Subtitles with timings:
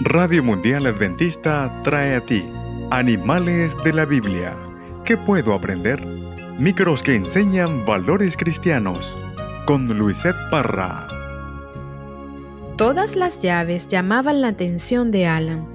[0.00, 2.44] Radio Mundial Adventista trae a ti
[2.90, 4.54] Animales de la Biblia.
[5.06, 6.04] ¿Qué puedo aprender?
[6.58, 9.16] Micros que enseñan valores cristianos.
[9.64, 11.06] Con Luisette Parra.
[12.76, 15.66] Todas las llaves llamaban la atención de Alan.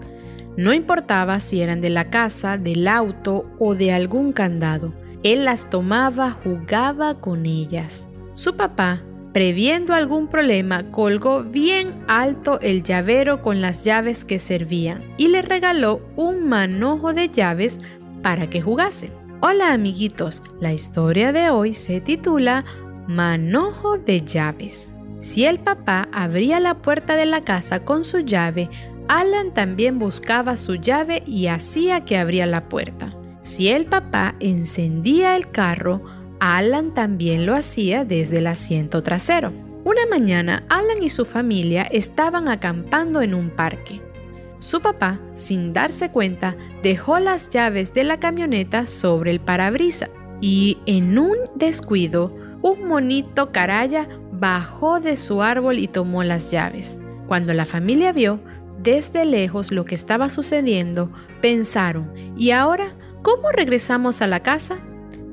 [0.56, 4.94] No importaba si eran de la casa, del auto o de algún candado.
[5.24, 8.08] Él las tomaba, jugaba con ellas.
[8.34, 9.02] Su papá
[9.34, 15.42] Previendo algún problema, colgó bien alto el llavero con las llaves que servían y le
[15.42, 17.80] regaló un manojo de llaves
[18.22, 19.10] para que jugase.
[19.40, 22.66] Hola amiguitos, la historia de hoy se titula
[23.08, 24.92] Manojo de llaves.
[25.20, 28.70] Si el papá abría la puerta de la casa con su llave,
[29.08, 33.16] Alan también buscaba su llave y hacía que abría la puerta.
[33.44, 36.04] Si el papá encendía el carro,
[36.44, 39.54] Alan también lo hacía desde el asiento trasero.
[39.84, 44.02] Una mañana, Alan y su familia estaban acampando en un parque.
[44.58, 50.10] Su papá, sin darse cuenta, dejó las llaves de la camioneta sobre el parabrisa
[50.42, 56.98] y en un descuido, un monito caraya bajó de su árbol y tomó las llaves.
[57.28, 58.40] Cuando la familia vio
[58.82, 64.80] desde lejos lo que estaba sucediendo, pensaron, ¿y ahora cómo regresamos a la casa?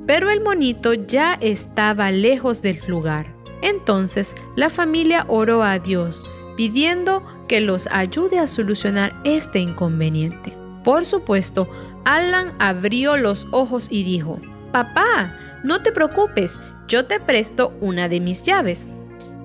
[0.09, 3.27] Pero el monito ya estaba lejos del lugar.
[3.61, 10.55] Entonces la familia oró a Dios, pidiendo que los ayude a solucionar este inconveniente.
[10.83, 11.69] Por supuesto,
[12.07, 14.41] Alan abrió los ojos y dijo,
[14.73, 18.89] Papá, no te preocupes, yo te presto una de mis llaves.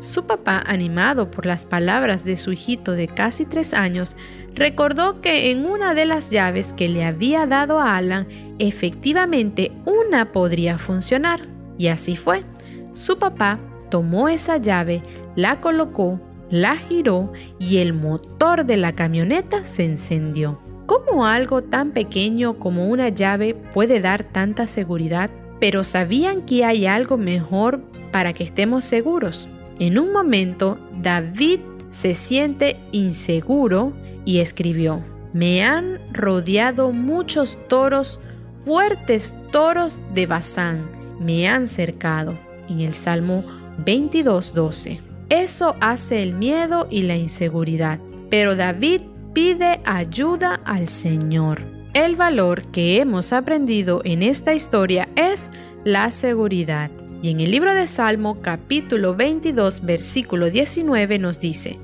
[0.03, 4.17] Su papá, animado por las palabras de su hijito de casi tres años,
[4.53, 8.27] recordó que en una de las llaves que le había dado a Alan,
[8.59, 11.47] efectivamente una podría funcionar.
[11.77, 12.43] Y así fue.
[12.91, 13.59] Su papá
[13.89, 15.01] tomó esa llave,
[15.37, 20.59] la colocó, la giró y el motor de la camioneta se encendió.
[20.85, 25.29] ¿Cómo algo tan pequeño como una llave puede dar tanta seguridad?
[25.61, 27.79] Pero ¿sabían que hay algo mejor
[28.11, 29.47] para que estemos seguros?
[29.79, 33.93] En un momento, David se siente inseguro
[34.25, 35.03] y escribió,
[35.33, 38.19] me han rodeado muchos toros,
[38.65, 40.87] fuertes toros de Bazán,
[41.19, 42.37] me han cercado.
[42.69, 43.43] En el Salmo
[43.85, 45.01] 22.12.
[45.29, 47.99] Eso hace el miedo y la inseguridad.
[48.29, 49.01] Pero David
[49.33, 51.61] pide ayuda al Señor.
[51.93, 55.49] El valor que hemos aprendido en esta historia es
[55.83, 56.89] la seguridad.
[57.23, 61.79] Y en el libro de Salmo capítulo 22 versículo 19 nos dice,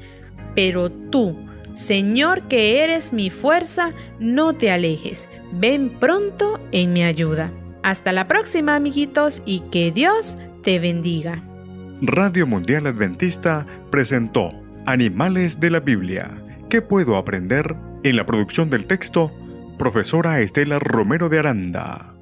[0.53, 1.37] Pero tú,
[1.71, 7.53] Señor que eres mi fuerza, no te alejes, ven pronto en mi ayuda.
[7.83, 11.41] Hasta la próxima amiguitos y que Dios te bendiga.
[12.01, 14.51] Radio Mundial Adventista presentó
[14.85, 16.31] Animales de la Biblia.
[16.69, 17.77] ¿Qué puedo aprender?
[18.03, 19.31] En la producción del texto,
[19.77, 22.18] profesora Estela Romero de Aranda.